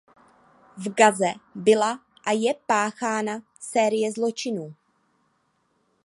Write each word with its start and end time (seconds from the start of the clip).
V 0.77 0.89
Gaze 0.95 1.33
byla 1.55 1.99
a 2.25 2.31
je 2.31 2.53
páchána 2.67 3.39
série 3.59 4.11
zločinů. 4.11 4.75